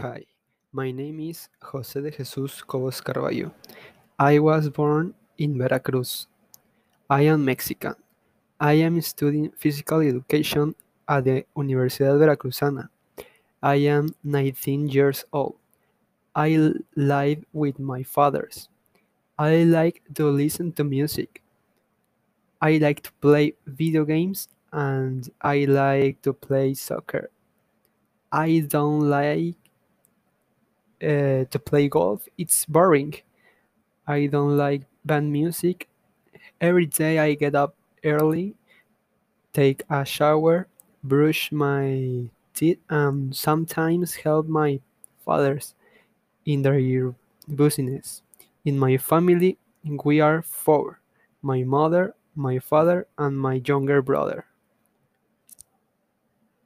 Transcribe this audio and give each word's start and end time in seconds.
Hi, 0.00 0.24
my 0.72 0.92
name 0.92 1.18
is 1.18 1.48
José 1.60 2.00
de 2.00 2.12
Jesús 2.12 2.64
Cobos 2.64 3.00
Carballo. 3.00 3.50
I 4.16 4.38
was 4.38 4.68
born 4.68 5.12
in 5.38 5.58
Veracruz. 5.58 6.28
I 7.10 7.22
am 7.22 7.44
Mexican. 7.44 7.96
I 8.60 8.74
am 8.74 9.00
studying 9.00 9.50
physical 9.58 9.98
education 9.98 10.76
at 11.08 11.24
the 11.24 11.44
Universidad 11.56 12.16
Veracruzana. 12.16 12.88
I 13.60 13.74
am 13.90 14.14
19 14.22 14.86
years 14.86 15.24
old. 15.32 15.56
I 16.32 16.74
live 16.94 17.44
with 17.52 17.80
my 17.80 18.04
fathers. 18.04 18.68
I 19.36 19.64
like 19.64 20.02
to 20.14 20.30
listen 20.30 20.70
to 20.74 20.84
music. 20.84 21.42
I 22.62 22.78
like 22.78 23.02
to 23.02 23.10
play 23.20 23.54
video 23.66 24.04
games 24.04 24.48
and 24.72 25.28
I 25.42 25.64
like 25.64 26.22
to 26.22 26.32
play 26.32 26.74
soccer. 26.74 27.30
I 28.30 28.60
don't 28.68 29.00
like 29.10 29.56
uh, 31.02 31.44
to 31.50 31.58
play 31.64 31.88
golf. 31.88 32.28
It's 32.38 32.64
boring. 32.66 33.14
I 34.06 34.26
don't 34.26 34.56
like 34.56 34.82
band 35.04 35.32
music. 35.32 35.88
Every 36.60 36.86
day 36.86 37.18
I 37.18 37.34
get 37.34 37.54
up 37.54 37.76
early, 38.04 38.56
take 39.52 39.82
a 39.90 40.04
shower, 40.04 40.68
brush 41.04 41.52
my 41.52 42.28
teeth, 42.54 42.80
and 42.88 43.34
sometimes 43.36 44.16
help 44.24 44.48
my 44.48 44.80
fathers 45.24 45.74
in 46.46 46.62
their 46.62 47.14
business. 47.54 48.22
In 48.64 48.78
my 48.78 48.98
family, 48.98 49.58
we 50.04 50.20
are 50.20 50.42
four 50.42 51.00
my 51.42 51.64
mother, 51.64 52.14
my 52.36 52.58
father, 52.58 53.06
and 53.18 53.38
my 53.40 53.62
younger 53.64 54.02
brother. 54.02 54.46